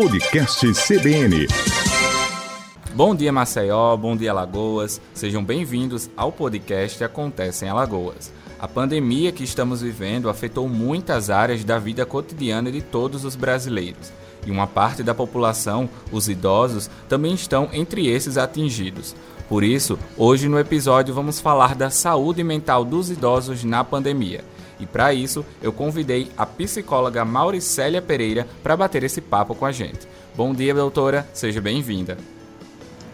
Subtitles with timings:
[0.00, 1.48] Podcast CBN.
[2.94, 3.96] Bom dia, Maceió.
[3.96, 5.00] Bom dia, Alagoas.
[5.12, 8.32] Sejam bem-vindos ao podcast Acontece em Alagoas.
[8.60, 14.12] A pandemia que estamos vivendo afetou muitas áreas da vida cotidiana de todos os brasileiros.
[14.46, 19.16] E uma parte da população, os idosos, também estão entre esses atingidos.
[19.48, 24.44] Por isso, hoje no episódio vamos falar da saúde mental dos idosos na pandemia.
[24.80, 29.72] E para isso, eu convidei a psicóloga Mauricélia Pereira para bater esse papo com a
[29.72, 30.06] gente.
[30.36, 32.16] Bom dia, doutora, seja bem-vinda.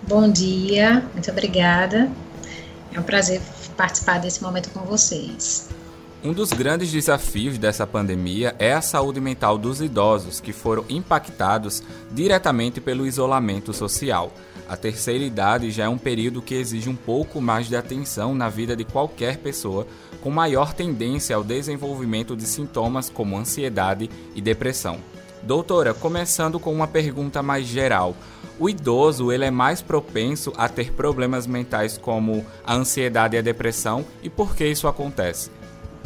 [0.03, 2.11] Bom dia, muito obrigada.
[2.93, 3.41] É um prazer
[3.77, 5.69] participar desse momento com vocês.
[6.23, 11.83] Um dos grandes desafios dessa pandemia é a saúde mental dos idosos que foram impactados
[12.13, 14.33] diretamente pelo isolamento social.
[14.69, 18.49] A terceira idade já é um período que exige um pouco mais de atenção na
[18.49, 19.87] vida de qualquer pessoa,
[20.23, 24.99] com maior tendência ao desenvolvimento de sintomas como ansiedade e depressão.
[25.43, 28.17] Doutora, começando com uma pergunta mais geral.
[28.59, 33.43] O idoso ele é mais propenso a ter problemas mentais como a ansiedade e a
[33.43, 35.51] depressão e por que isso acontece?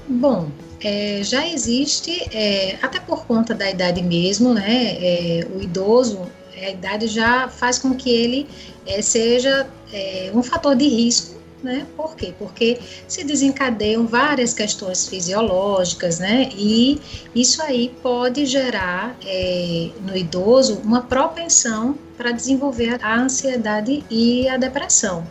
[0.08, 0.48] Bom,
[0.80, 4.96] é, já existe, é, até por conta da idade mesmo, né?
[4.98, 6.26] É, o idoso,
[6.64, 8.46] a idade já faz com que ele
[8.86, 11.86] é, seja é, um fator de risco né?
[11.96, 12.32] Por quê?
[12.38, 16.48] Porque se desencadeiam várias questões fisiológicas, né?
[16.54, 17.00] E
[17.34, 24.56] isso aí pode gerar é, no idoso uma propensão para desenvolver a ansiedade e a
[24.56, 25.26] depressão.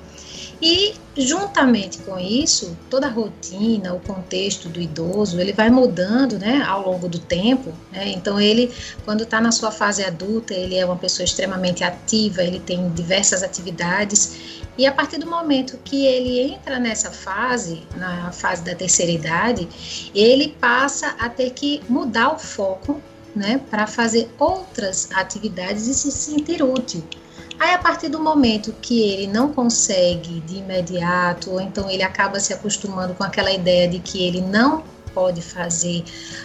[0.61, 6.63] E juntamente com isso, toda a rotina, o contexto do idoso, ele vai mudando, né,
[6.67, 7.71] ao longo do tempo.
[7.91, 8.09] Né?
[8.09, 8.73] Então ele,
[9.05, 13.43] quando está na sua fase adulta, ele é uma pessoa extremamente ativa, ele tem diversas
[13.43, 19.11] atividades e a partir do momento que ele entra nessa fase, na fase da terceira
[19.11, 19.67] idade,
[20.13, 23.01] ele passa a ter que mudar o foco,
[23.35, 27.03] né, para fazer outras atividades e se sentir útil.
[27.59, 32.39] Aí, a partir do momento que ele não consegue de imediato, ou então ele acaba
[32.39, 36.03] se acostumando com aquela ideia de que ele não pode fazer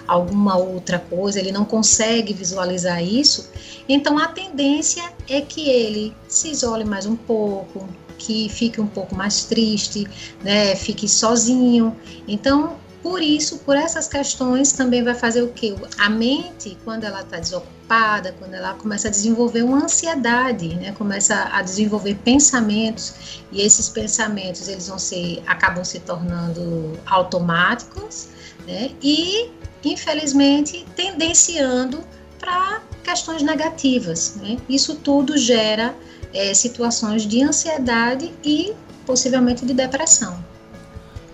[0.08, 3.50] alguma outra coisa, ele não consegue visualizar isso,
[3.86, 7.86] então a tendência é que ele se isole mais um pouco,
[8.16, 10.06] que fique um pouco mais triste,
[10.42, 11.94] né, fique sozinho.
[12.26, 15.74] Então, por isso, por essas questões, também vai fazer o que?
[15.98, 20.92] A mente, quando ela está desocupada, quando ela começa a desenvolver uma ansiedade, né?
[20.92, 28.28] começa a desenvolver pensamentos, e esses pensamentos eles vão ser, acabam se tornando automáticos,
[28.68, 28.92] né?
[29.02, 29.50] e,
[29.84, 32.04] infelizmente, tendenciando
[32.38, 34.36] para questões negativas.
[34.36, 34.58] Né?
[34.68, 35.92] Isso tudo gera
[36.32, 38.72] é, situações de ansiedade e
[39.04, 40.51] possivelmente de depressão.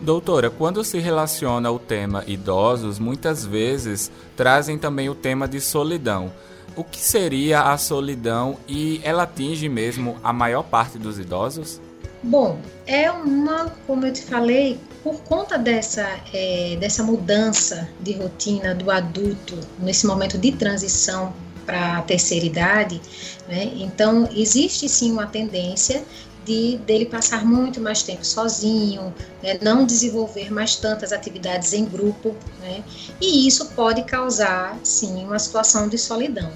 [0.00, 6.32] Doutora, quando se relaciona o tema idosos, muitas vezes trazem também o tema de solidão.
[6.76, 11.80] O que seria a solidão e ela atinge mesmo a maior parte dos idosos?
[12.22, 18.76] Bom, é uma, como eu te falei, por conta dessa, é, dessa mudança de rotina
[18.76, 21.32] do adulto nesse momento de transição
[21.66, 23.00] para a terceira idade,
[23.46, 23.70] né?
[23.76, 26.02] então existe sim uma tendência
[26.48, 29.58] de dele passar muito mais tempo sozinho, né?
[29.60, 32.82] não desenvolver mais tantas atividades em grupo, né?
[33.20, 36.50] e isso pode causar sim uma situação de solidão.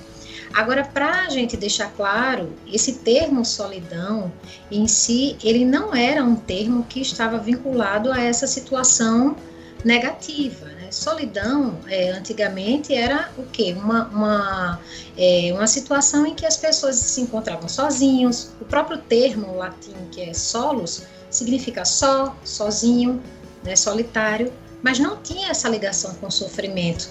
[0.55, 4.33] Agora, para a gente deixar claro, esse termo solidão
[4.71, 9.37] em si, ele não era um termo que estava vinculado a essa situação
[9.85, 13.75] negativa, solidão, é, antigamente, era o quê?
[13.77, 14.81] Uma, uma,
[15.17, 18.51] é, uma situação em que as pessoas se encontravam sozinhos.
[18.61, 23.23] O próprio termo latim, que é solos, significa só, sozinho,
[23.65, 27.09] né, solitário, mas não tinha essa ligação com o sofrimento.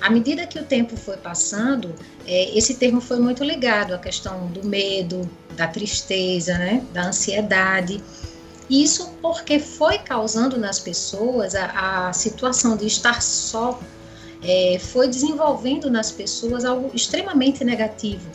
[0.00, 1.94] À medida que o tempo foi passando,
[2.26, 8.02] é, esse termo foi muito ligado à questão do medo, da tristeza, né, da ansiedade.
[8.70, 13.80] Isso porque foi causando nas pessoas a, a situação de estar só,
[14.40, 18.30] é, foi desenvolvendo nas pessoas algo extremamente negativo.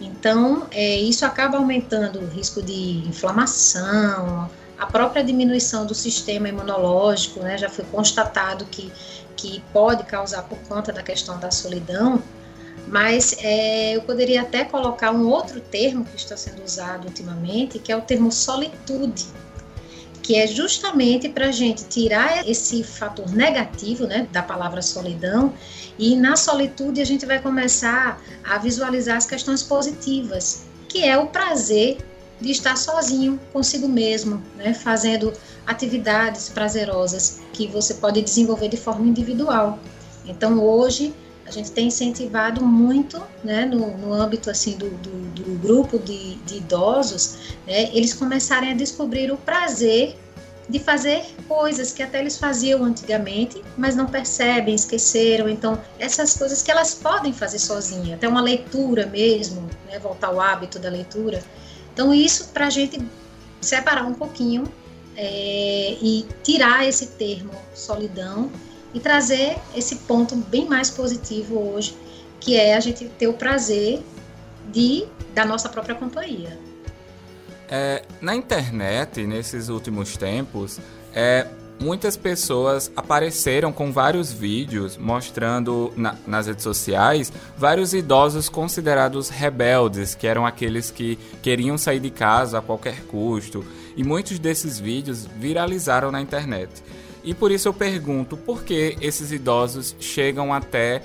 [0.00, 4.48] Então, é, isso acaba aumentando o risco de inflamação,
[4.78, 8.92] a própria diminuição do sistema imunológico, né, já foi constatado que,
[9.36, 12.22] que pode causar por conta da questão da solidão,
[12.86, 17.90] mas é, eu poderia até colocar um outro termo que está sendo usado ultimamente, que
[17.90, 19.26] é o termo solitude
[20.30, 25.52] que é justamente para a gente tirar esse fator negativo né, da palavra solidão
[25.98, 31.26] e na solitude a gente vai começar a visualizar as questões positivas, que é o
[31.26, 31.98] prazer
[32.40, 35.32] de estar sozinho consigo mesmo, né, fazendo
[35.66, 39.80] atividades prazerosas que você pode desenvolver de forma individual.
[40.24, 41.12] Então hoje
[41.50, 46.36] a gente tem incentivado muito, né, no, no âmbito assim do, do, do grupo de,
[46.36, 50.16] de idosos, né, eles começarem a descobrir o prazer
[50.68, 55.48] de fazer coisas que até eles faziam antigamente, mas não percebem, esqueceram.
[55.48, 60.40] Então, essas coisas que elas podem fazer sozinha, até uma leitura mesmo, né, voltar ao
[60.40, 61.42] hábito da leitura.
[61.92, 63.02] Então, isso para a gente
[63.60, 64.62] separar um pouquinho
[65.16, 68.48] é, e tirar esse termo solidão
[68.92, 71.96] e trazer esse ponto bem mais positivo hoje,
[72.40, 74.02] que é a gente ter o prazer
[74.70, 76.58] de da nossa própria companhia.
[77.68, 80.80] É, na internet, nesses últimos tempos,
[81.14, 81.46] é,
[81.80, 90.14] muitas pessoas apareceram com vários vídeos mostrando na, nas redes sociais vários idosos considerados rebeldes,
[90.14, 93.64] que eram aqueles que queriam sair de casa a qualquer custo.
[93.96, 96.70] E muitos desses vídeos viralizaram na internet.
[97.22, 101.02] E por isso eu pergunto, por que esses idosos chegam até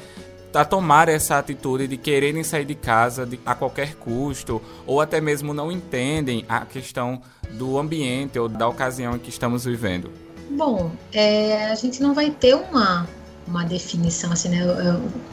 [0.54, 5.20] a tomar essa atitude de quererem sair de casa de, a qualquer custo, ou até
[5.20, 7.22] mesmo não entendem a questão
[7.52, 10.12] do ambiente ou da ocasião em que estamos vivendo?
[10.50, 13.08] Bom, é, a gente não vai ter uma
[13.48, 14.62] uma definição, assim, né,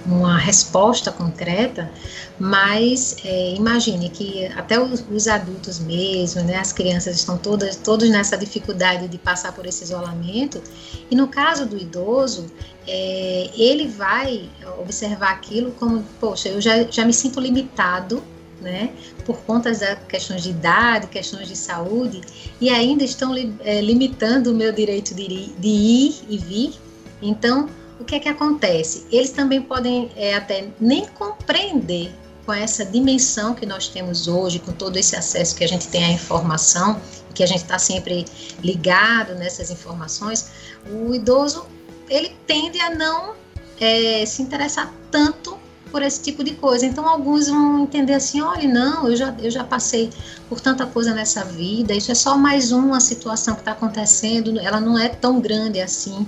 [0.05, 1.91] uma resposta concreta,
[2.39, 8.11] mas é, imagine que até os, os, adultos mesmo, né, as crianças estão todas todos
[8.11, 10.63] nessa dificuldade de passar por esse isolamento,
[11.11, 12.47] e no caso do idoso,
[12.87, 18.23] é, ele vai observar aquilo como, poxa, eu já, já me sinto limitado,
[18.61, 18.93] né,
[19.25, 22.21] por conta das questões de idade, questões de saúde,
[22.61, 23.35] e ainda estão
[23.65, 26.73] é, limitando o meu direito de, de ir e vir,
[27.21, 27.69] então
[28.03, 29.07] o que é que acontece?
[29.11, 32.13] Eles também podem é, até nem compreender
[32.45, 36.05] com essa dimensão que nós temos hoje, com todo esse acesso que a gente tem
[36.05, 37.01] à informação,
[37.33, 38.25] que a gente está sempre
[38.63, 40.51] ligado nessas informações,
[40.91, 41.65] o idoso
[42.09, 43.35] ele tende a não
[43.81, 45.57] é, se interessar tanto
[45.93, 46.85] por esse tipo de coisa.
[46.85, 50.11] Então, alguns vão entender assim: olha, não, eu já, eu já passei
[50.49, 54.81] por tanta coisa nessa vida, isso é só mais uma situação que está acontecendo, ela
[54.81, 56.27] não é tão grande assim.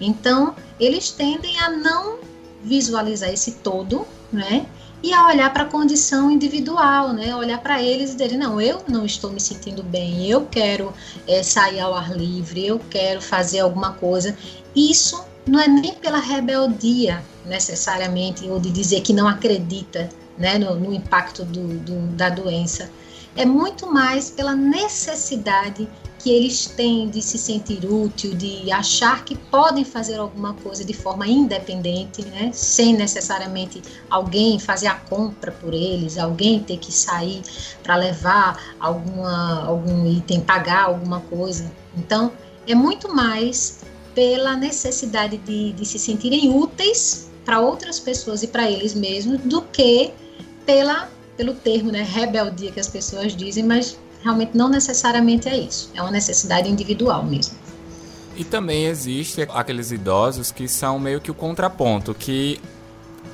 [0.00, 2.18] Então, eles tendem a não
[2.62, 4.66] visualizar esse todo, né?
[5.02, 7.34] E a olhar para a condição individual, né?
[7.34, 10.92] Olhar para eles e dizer, não, eu não estou me sentindo bem, eu quero
[11.26, 14.36] é, sair ao ar livre, eu quero fazer alguma coisa.
[14.74, 20.74] Isso não é nem pela rebeldia, necessariamente, ou de dizer que não acredita né, no,
[20.74, 22.90] no impacto do, do, da doença.
[23.36, 25.88] É muito mais pela necessidade
[26.22, 30.92] que eles têm de se sentir útil, de achar que podem fazer alguma coisa de
[30.92, 32.50] forma independente, né?
[32.52, 33.80] sem necessariamente
[34.10, 37.42] alguém fazer a compra por eles, alguém ter que sair
[37.82, 41.72] para levar alguma, algum item, pagar alguma coisa.
[41.96, 42.30] Então,
[42.66, 43.80] é muito mais
[44.14, 49.62] pela necessidade de, de se sentirem úteis para outras pessoas e para eles mesmos do
[49.62, 50.12] que
[50.66, 55.90] pela pelo termo, né, rebeldia que as pessoas dizem, mas realmente não necessariamente é isso.
[55.94, 57.54] É uma necessidade individual mesmo.
[58.36, 62.60] E também existe aqueles idosos que são meio que o contraponto, que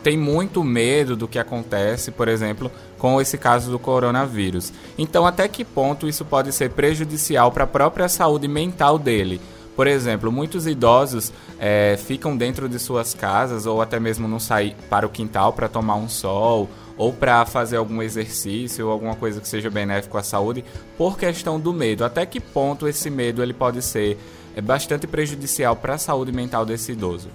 [0.02, 4.72] tem muito medo do que acontece, por exemplo, com esse caso do coronavírus.
[4.96, 9.40] Então, até que ponto isso pode ser prejudicial para a própria saúde mental dele?
[9.74, 14.74] Por exemplo, muitos idosos é, ficam dentro de suas casas ou até mesmo não saem
[14.88, 19.40] para o quintal para tomar um sol ou para fazer algum exercício ou alguma coisa
[19.40, 20.64] que seja benéfico à saúde
[20.96, 22.04] por questão do medo.
[22.04, 24.18] Até que ponto esse medo ele pode ser
[24.54, 27.28] é, bastante prejudicial para a saúde mental desse idoso?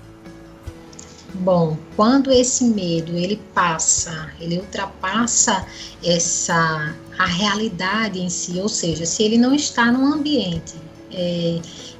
[1.33, 5.65] Bom, quando esse medo ele passa, ele ultrapassa
[6.03, 10.73] essa a realidade em si, ou seja, se ele não está num ambiente
[11.13, 11.59] é,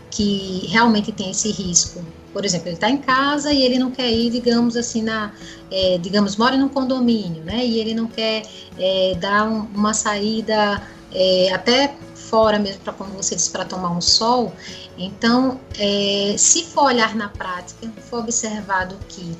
[0.09, 4.09] que realmente tem esse risco por exemplo, ele está em casa e ele não quer
[4.09, 5.33] ir, digamos assim, na,
[5.69, 7.65] é, digamos, mora num condomínio, né?
[7.65, 8.43] E ele não quer
[8.77, 10.81] é, dar um, uma saída
[11.13, 14.53] é, até fora mesmo para como você disse para tomar um sol.
[14.97, 19.35] Então, é, se for olhar na prática, for observado que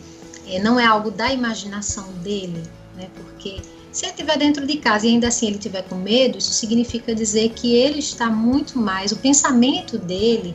[0.48, 2.62] é, não é algo da imaginação dele,
[2.96, 3.08] né?
[3.16, 6.52] Porque se ele estiver dentro de casa e ainda assim ele estiver com medo, isso
[6.52, 10.54] significa dizer que ele está muito mais, o pensamento dele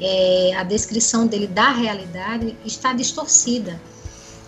[0.00, 3.80] é, a descrição dele da realidade está distorcida.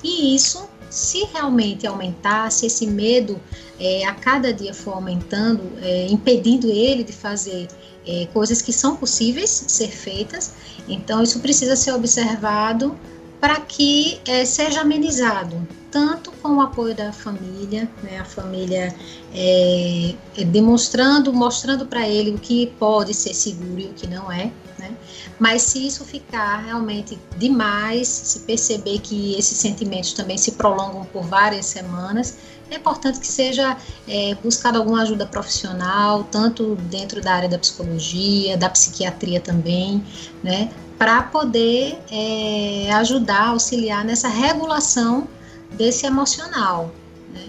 [0.02, 3.40] E isso, se realmente aumentar, se esse medo
[3.78, 7.69] é, a cada dia for aumentando, é, impedindo ele de fazer
[8.07, 10.52] é, coisas que são possíveis ser feitas,
[10.88, 12.97] então isso precisa ser observado
[13.40, 15.67] para que é, seja amenizado.
[15.90, 18.95] tanto com o apoio da família, né, a família
[19.35, 24.31] é, é demonstrando, mostrando para ele o que pode ser seguro e o que não
[24.31, 24.92] é, né?
[25.38, 31.25] Mas se isso ficar realmente demais, se perceber que esses sentimentos também se prolongam por
[31.25, 32.37] várias semanas,
[32.70, 38.56] é importante que seja é, buscada alguma ajuda profissional, tanto dentro da área da psicologia,
[38.56, 40.04] da psiquiatria também,
[40.42, 40.70] né?
[40.99, 45.28] Para poder é, ajudar, auxiliar nessa regulação
[45.73, 46.92] desse emocional.
[47.32, 47.47] Né?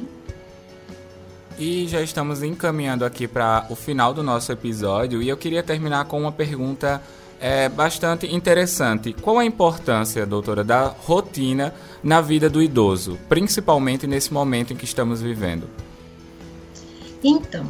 [1.57, 6.05] E já estamos encaminhando aqui para o final do nosso episódio e eu queria terminar
[6.05, 7.01] com uma pergunta
[7.39, 9.13] é bastante interessante.
[9.13, 14.85] Qual a importância, doutora, da rotina na vida do idoso, principalmente nesse momento em que
[14.85, 15.69] estamos vivendo?
[17.23, 17.65] Então,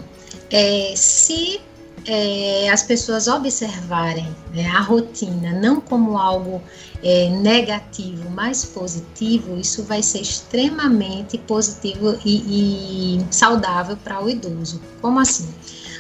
[0.52, 1.62] é, se
[2.06, 6.62] é, as pessoas observarem né, a rotina não como algo
[7.04, 14.82] é, negativo, mas positivo, isso vai ser extremamente positivo e, e saudável para o idoso.
[15.02, 15.48] Como assim?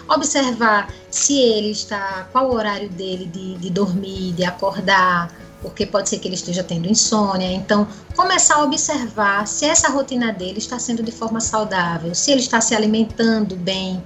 [0.09, 6.09] Observar se ele está, qual o horário dele de, de dormir, de acordar, porque pode
[6.09, 7.51] ser que ele esteja tendo insônia.
[7.51, 12.41] Então, começar a observar se essa rotina dele está sendo de forma saudável, se ele
[12.41, 14.01] está se alimentando bem.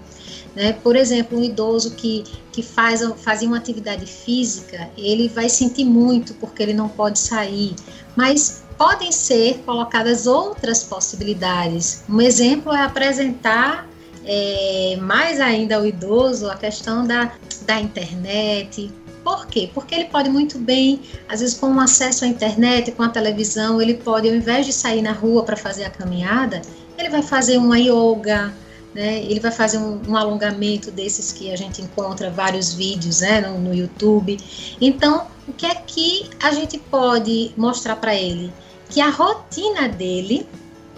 [0.56, 0.74] Né?
[0.74, 6.34] Por exemplo, um idoso que, que faz, fazia uma atividade física, ele vai sentir muito
[6.36, 7.76] porque ele não pode sair,
[8.16, 12.04] mas podem ser colocadas outras possibilidades.
[12.10, 13.88] Um exemplo é apresentar
[14.26, 17.34] é, mais ainda ao idoso a questão da,
[17.66, 18.92] da internet.
[19.24, 19.70] Por quê?
[19.74, 23.94] Porque ele pode muito bem, às vezes com acesso à internet, com a televisão, ele
[23.94, 26.62] pode, ao invés de sair na rua para fazer a caminhada,
[26.98, 28.54] ele vai fazer uma yoga,
[28.94, 29.24] né?
[29.24, 33.60] Ele vai fazer um, um, alongamento desses que a gente encontra vários vídeos né, no,
[33.60, 34.38] no YouTube.
[34.80, 38.54] Então, o que é que a gente pode mostrar para ele?
[38.90, 40.48] Que a rotina dele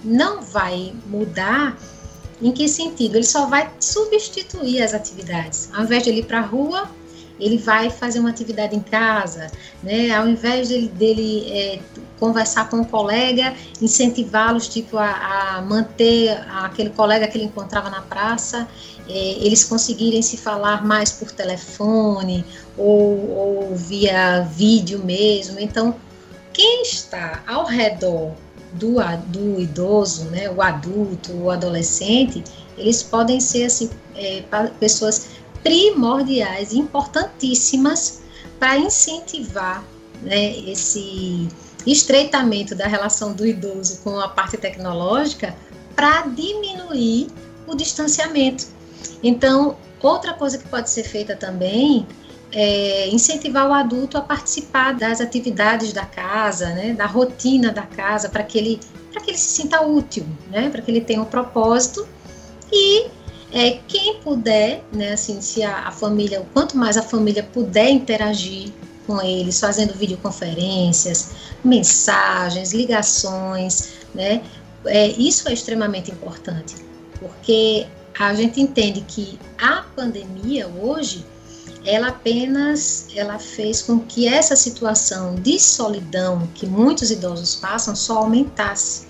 [0.04, 1.78] não vai mudar
[2.42, 3.16] em que sentido?
[3.16, 5.70] Ele só vai substituir as atividades.
[5.74, 6.90] Ao invés de ele ir para a rua,
[7.40, 9.52] ele vai fazer uma atividade em casa,
[9.84, 10.12] né?
[10.12, 11.80] Ao invés dele, dele é,
[12.20, 16.32] conversar com um colega, incentivá-los tipo a, a, manter
[16.64, 18.68] aquele colega que ele encontrava na praça,
[19.08, 22.46] é, eles conseguirem se falar mais por telefone
[22.78, 25.60] ou, ou via vídeo mesmo.
[25.60, 25.96] Então,
[26.54, 28.34] quem está ao redor
[28.76, 28.96] do,
[29.28, 32.44] do idoso, né, o adulto, o adolescente,
[32.78, 34.44] eles podem ser assim, é,
[34.80, 35.28] pessoas
[35.64, 38.22] primordiais, importantíssimas
[38.60, 39.84] para incentivar
[40.22, 41.48] né, esse
[41.86, 45.56] estreitamento da relação do idoso com a parte tecnológica
[45.96, 47.28] para diminuir
[47.68, 48.66] o distanciamento.
[49.24, 52.06] Então, outra coisa que pode ser feita também
[52.56, 58.30] é, incentivar o adulto a participar das atividades da casa, né, da rotina da casa,
[58.30, 58.80] para que ele
[59.12, 62.06] para que ele se sinta útil, né, para que ele tenha um propósito.
[62.72, 63.08] E
[63.52, 68.72] é, quem puder, né, assim, se a, a família, quanto mais a família puder interagir
[69.08, 71.32] com eles, fazendo videoconferências,
[71.64, 74.42] mensagens, ligações, né,
[74.86, 76.76] é, isso é extremamente importante,
[77.20, 77.86] porque
[78.18, 81.26] a gente entende que a pandemia hoje
[81.86, 88.18] ela apenas ela fez com que essa situação de solidão que muitos idosos passam só
[88.18, 89.06] aumentasse.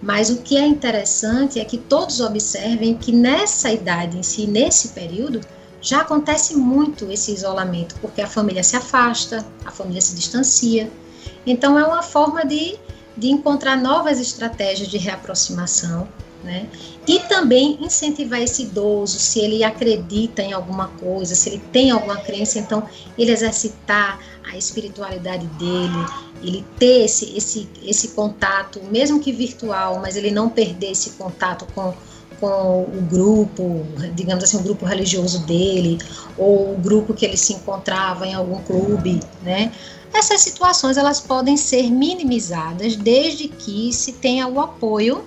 [0.00, 4.88] Mas o que é interessante é que todos observem que nessa idade em si, nesse
[4.88, 5.40] período,
[5.80, 10.90] já acontece muito esse isolamento, porque a família se afasta, a família se distancia.
[11.44, 12.76] Então é uma forma de,
[13.16, 16.08] de encontrar novas estratégias de reaproximação
[16.42, 16.66] né?
[17.06, 22.16] E também incentivar esse idoso, se ele acredita em alguma coisa, se ele tem alguma
[22.16, 22.82] crença, então
[23.16, 26.06] ele exercitar a espiritualidade dele,
[26.42, 31.66] ele ter esse, esse, esse contato, mesmo que virtual, mas ele não perder esse contato
[31.74, 31.94] com,
[32.40, 35.98] com o grupo, digamos assim, o grupo religioso dele,
[36.36, 39.72] ou o grupo que ele se encontrava em algum clube, né?
[40.12, 45.24] Essas situações elas podem ser minimizadas desde que se tenha o apoio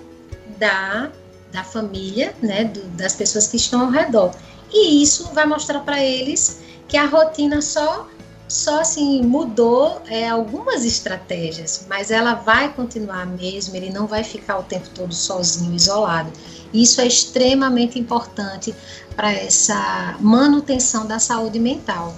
[0.58, 1.10] da,
[1.52, 4.34] da família, né, do, das pessoas que estão ao redor.
[4.72, 8.08] E isso vai mostrar para eles que a rotina só
[8.48, 14.58] só assim mudou é, algumas estratégias, mas ela vai continuar mesmo, ele não vai ficar
[14.58, 16.30] o tempo todo sozinho, isolado.
[16.72, 18.74] Isso é extremamente importante
[19.16, 22.14] para essa manutenção da saúde mental.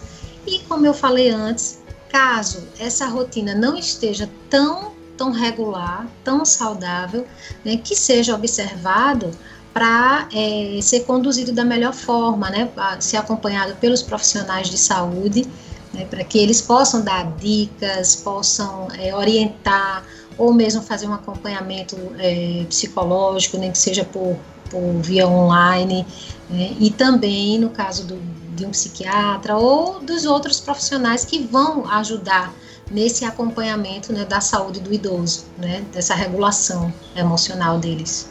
[0.47, 1.79] E como eu falei antes,
[2.11, 7.27] caso essa rotina não esteja tão tão regular, tão saudável,
[7.65, 9.33] né, que seja observado
[9.75, 12.71] para é, ser conduzido da melhor forma, né,
[13.01, 15.47] ser acompanhado pelos profissionais de saúde,
[15.93, 20.05] né, para que eles possam dar dicas, possam é, orientar
[20.39, 24.39] ou mesmo fazer um acompanhamento é, psicológico, nem que seja por,
[24.71, 26.07] por via online,
[26.49, 26.77] né?
[26.79, 28.17] e também no caso do,
[28.55, 32.55] de um psiquiatra ou dos outros profissionais que vão ajudar
[32.91, 38.31] nesse acompanhamento né, da saúde do idoso, né, dessa regulação emocional deles.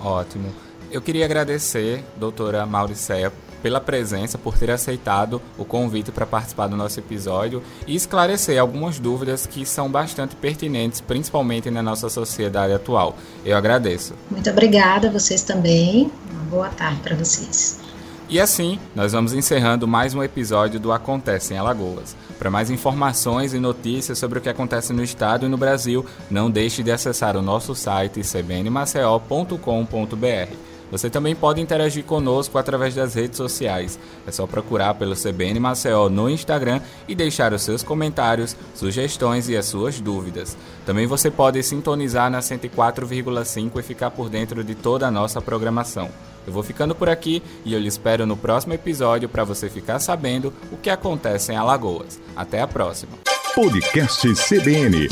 [0.00, 0.52] Ótimo.
[0.90, 3.32] Eu queria agradecer, doutora Mauricéia,
[3.64, 8.98] pela presença, por ter aceitado o convite para participar do nosso episódio e esclarecer algumas
[8.98, 13.16] dúvidas que são bastante pertinentes, principalmente na nossa sociedade atual.
[13.42, 14.12] Eu agradeço.
[14.30, 16.12] Muito obrigada, vocês também.
[16.30, 17.80] Uma boa tarde para vocês.
[18.28, 22.16] E assim, nós vamos encerrando mais um episódio do Acontece em Alagoas.
[22.38, 26.50] Para mais informações e notícias sobre o que acontece no estado e no Brasil, não
[26.50, 30.73] deixe de acessar o nosso site cbnmaceo.com.br.
[30.94, 33.98] Você também pode interagir conosco através das redes sociais.
[34.24, 39.56] É só procurar pelo CBN Maceió no Instagram e deixar os seus comentários, sugestões e
[39.56, 40.56] as suas dúvidas.
[40.86, 46.08] Também você pode sintonizar na 104,5 e ficar por dentro de toda a nossa programação.
[46.46, 49.98] Eu vou ficando por aqui e eu lhe espero no próximo episódio para você ficar
[49.98, 52.20] sabendo o que acontece em Alagoas.
[52.36, 53.14] Até a próxima.
[53.52, 55.08] Podcast CBN.